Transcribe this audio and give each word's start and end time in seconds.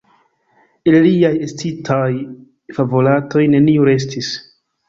El 0.91 0.97
liaj 1.07 1.31
estintaj 1.49 2.09
favoratoj 2.79 3.47
neniu 3.55 3.87
restis. 3.93 4.33